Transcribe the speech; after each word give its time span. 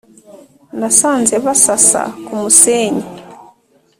nasanze 0.79 1.35
basasa 1.45 2.01
ku 2.25 2.33
musenyi 2.41 3.05